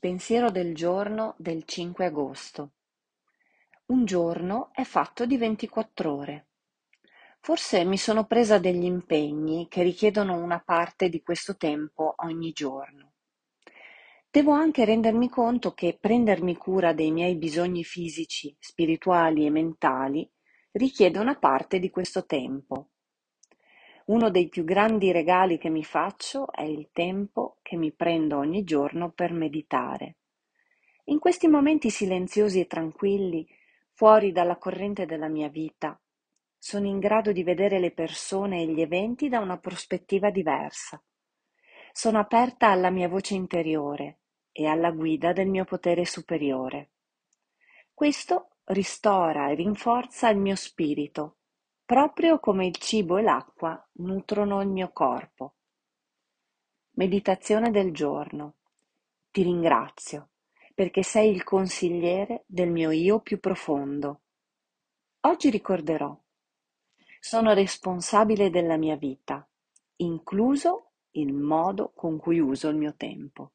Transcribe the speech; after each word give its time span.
Pensiero 0.00 0.50
del 0.50 0.74
giorno 0.74 1.34
del 1.36 1.64
5 1.64 2.06
agosto. 2.06 2.70
Un 3.88 4.06
giorno 4.06 4.70
è 4.72 4.82
fatto 4.82 5.26
di 5.26 5.36
24 5.36 6.14
ore. 6.14 6.46
Forse 7.40 7.84
mi 7.84 7.98
sono 7.98 8.24
presa 8.24 8.56
degli 8.56 8.84
impegni 8.84 9.68
che 9.68 9.82
richiedono 9.82 10.42
una 10.42 10.58
parte 10.58 11.10
di 11.10 11.20
questo 11.20 11.58
tempo 11.58 12.14
ogni 12.20 12.52
giorno. 12.52 13.12
Devo 14.30 14.52
anche 14.52 14.86
rendermi 14.86 15.28
conto 15.28 15.74
che 15.74 15.98
prendermi 16.00 16.56
cura 16.56 16.94
dei 16.94 17.10
miei 17.10 17.36
bisogni 17.36 17.84
fisici, 17.84 18.56
spirituali 18.58 19.44
e 19.44 19.50
mentali 19.50 20.26
richiede 20.70 21.18
una 21.18 21.36
parte 21.36 21.78
di 21.78 21.90
questo 21.90 22.24
tempo. 22.24 22.89
Uno 24.10 24.28
dei 24.28 24.48
più 24.48 24.64
grandi 24.64 25.12
regali 25.12 25.56
che 25.56 25.68
mi 25.68 25.84
faccio 25.84 26.50
è 26.50 26.64
il 26.64 26.88
tempo 26.92 27.58
che 27.62 27.76
mi 27.76 27.92
prendo 27.92 28.38
ogni 28.38 28.64
giorno 28.64 29.12
per 29.12 29.30
meditare. 29.30 30.16
In 31.04 31.20
questi 31.20 31.46
momenti 31.46 31.90
silenziosi 31.90 32.58
e 32.58 32.66
tranquilli, 32.66 33.46
fuori 33.92 34.32
dalla 34.32 34.56
corrente 34.56 35.06
della 35.06 35.28
mia 35.28 35.48
vita, 35.48 35.96
sono 36.58 36.88
in 36.88 36.98
grado 36.98 37.30
di 37.30 37.44
vedere 37.44 37.78
le 37.78 37.92
persone 37.92 38.62
e 38.62 38.66
gli 38.66 38.80
eventi 38.80 39.28
da 39.28 39.38
una 39.38 39.58
prospettiva 39.58 40.30
diversa. 40.30 41.00
Sono 41.92 42.18
aperta 42.18 42.66
alla 42.66 42.90
mia 42.90 43.08
voce 43.08 43.34
interiore 43.34 44.18
e 44.50 44.66
alla 44.66 44.90
guida 44.90 45.32
del 45.32 45.46
mio 45.46 45.64
potere 45.64 46.04
superiore. 46.04 46.90
Questo 47.94 48.56
ristora 48.64 49.50
e 49.50 49.54
rinforza 49.54 50.28
il 50.30 50.38
mio 50.38 50.56
spirito 50.56 51.36
proprio 51.90 52.38
come 52.38 52.66
il 52.66 52.76
cibo 52.76 53.18
e 53.18 53.22
l'acqua 53.22 53.84
nutrono 53.94 54.62
il 54.62 54.68
mio 54.68 54.92
corpo. 54.92 55.54
Meditazione 56.90 57.72
del 57.72 57.92
giorno. 57.92 58.58
Ti 59.32 59.42
ringrazio 59.42 60.28
perché 60.72 61.02
sei 61.02 61.32
il 61.32 61.42
consigliere 61.42 62.44
del 62.46 62.70
mio 62.70 62.92
io 62.92 63.18
più 63.18 63.40
profondo. 63.40 64.20
Oggi 65.22 65.50
ricorderò. 65.50 66.16
Sono 67.18 67.54
responsabile 67.54 68.50
della 68.50 68.76
mia 68.76 68.94
vita, 68.94 69.44
incluso 69.96 70.92
il 71.14 71.32
modo 71.32 71.90
con 71.92 72.18
cui 72.18 72.38
uso 72.38 72.68
il 72.68 72.76
mio 72.76 72.94
tempo. 72.94 73.50